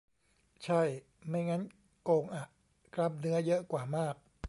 [0.63, 0.81] ใช่
[1.27, 1.61] ไม่งั้น
[2.03, 2.45] โกงอะ
[2.93, 4.15] กล้ามเนื้อเยอะกว่ามาก